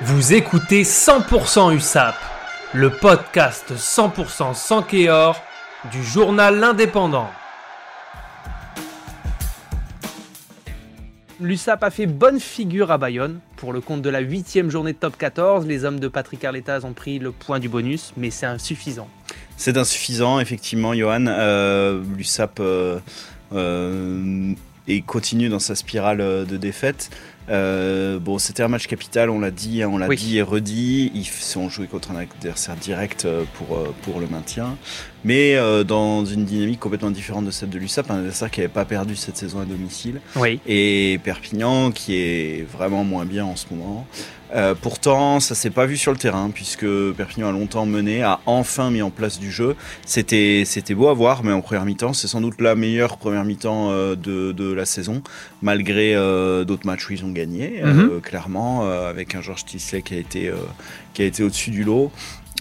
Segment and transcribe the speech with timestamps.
[0.00, 2.14] Vous écoutez 100% USAP,
[2.72, 5.40] le podcast 100% sans Kéor
[5.92, 7.28] du journal L'Indépendant.
[11.40, 13.40] L'USAP a fait bonne figure à Bayonne.
[13.56, 16.80] Pour le compte de la huitième journée de top 14, les hommes de Patrick Arletas
[16.84, 19.08] ont pris le point du bonus, mais c'est insuffisant.
[19.56, 21.26] C'est insuffisant, effectivement, Johan.
[21.28, 22.98] Euh, L'USAP euh,
[23.52, 24.54] euh,
[24.88, 27.10] et continue dans sa spirale de défaite.
[27.48, 30.16] Euh, bon, c'était un match capital, on l'a dit, hein, on l'a Oui.
[30.16, 31.10] dit et redit.
[31.14, 34.76] Ils sont joués contre un adversaire direct euh, pour, euh, pour le maintien,
[35.24, 38.72] mais euh, dans une dynamique complètement différente de celle de l'USAP, un adversaire qui n'avait
[38.72, 40.60] pas perdu cette saison à domicile, Oui.
[40.66, 44.06] et Perpignan qui est vraiment moins bien en ce moment.
[44.54, 46.84] Euh, pourtant, ça s'est pas vu sur le terrain puisque
[47.16, 49.74] Perpignan a longtemps mené, a enfin mis en place du jeu.
[50.04, 53.44] C'était c'était beau à voir, mais en première mi-temps, c'est sans doute la meilleure première
[53.46, 55.22] mi-temps de, de la saison,
[55.62, 56.14] malgré
[56.66, 60.18] d'autres matchs où ils ont gagné, euh, clairement, euh, avec un Georges Tisley qui a
[60.18, 60.54] été euh,
[61.14, 62.10] qui a été au-dessus du lot.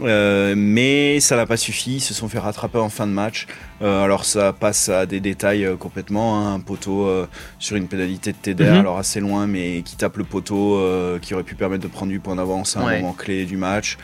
[0.00, 3.46] Euh, mais ça n'a pas suffi, ils se sont fait rattraper en fin de match.
[3.82, 7.08] Euh, alors ça passe à des détails euh, complètement, hein, un poteau
[7.58, 8.78] sur une pénalité de Teder, Mhm.
[8.80, 10.80] alors assez loin, mais qui tape le poteau,
[11.22, 13.00] qui aurait pu permettre de prendre du point d'avance à un Ouais.
[13.00, 13.96] moment clé du match.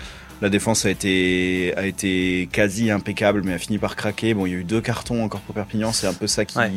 [0.42, 4.34] La défense a été, a été quasi impeccable, mais a fini par craquer.
[4.34, 6.58] Bon, il y a eu deux cartons encore pour Perpignan, c'est un peu ça qui,
[6.58, 6.70] Ouais.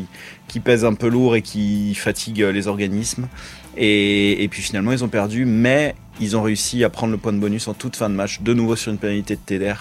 [0.47, 3.27] qui pèse un peu lourd et qui fatigue euh, les organismes.
[3.75, 7.33] Et, et puis finalement, ils ont perdu, mais ils ont réussi à prendre le point
[7.33, 9.73] de bonus en toute fin de match, de nouveau sur une pénalité de Teder,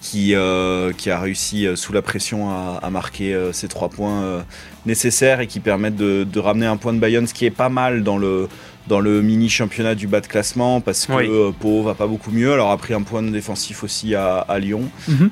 [0.00, 3.88] qui, euh, qui a réussi, euh, sous la pression, à, à marquer euh, ces trois
[3.88, 4.44] points
[4.86, 7.68] nécessaires et qui permettent de, de ramener un point de Bayonne, ce qui est pas
[7.68, 8.48] mal dans le,
[8.86, 11.12] dans le mini championnat du bas de classement, parce que
[11.48, 11.54] Oui.
[11.58, 12.52] Pau va pas beaucoup mieux.
[12.52, 14.82] Alors a pris un point défensif aussi à, à Lyon.
[15.08, 15.30] Mhm.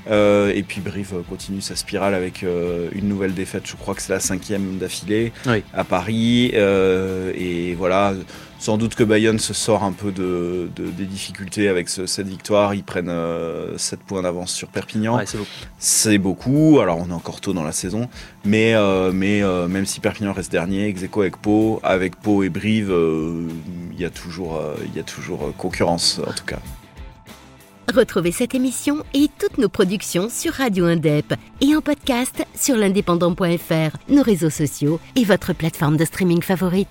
[0.52, 4.20] Et puis Brive continue sa spirale avec une nouvelle défaite, je crois que c'est la
[4.20, 5.62] cinquième d'affilée Oui.
[5.72, 6.46] à Paris.
[6.54, 8.14] Et voilà,
[8.58, 12.26] sans doute que Bayonne se sort un peu de, de- des difficultés avec ce- cette
[12.28, 12.74] victoire.
[12.74, 15.16] Ils prennent euh, 7 points d'avance sur Perpignan.
[15.16, 15.50] Ouais, c'est beaucoup.
[15.78, 18.08] C'est beaucoup, alors on est encore tôt dans la saison,
[18.44, 22.42] mais, euh, mais euh, même si Perpignan reste dernier, ex aequo avec Pau, avec Pau
[22.42, 23.46] et Brive, euh,
[23.92, 26.58] il y a toujours, euh, il y a toujours euh, concurrence en tout cas.
[27.94, 33.96] Retrouvez cette émission et toutes nos productions sur Radio Indep et en podcast sur l'indépendant.fr,
[34.08, 36.88] nos réseaux sociaux et votre plateforme de streaming favorite.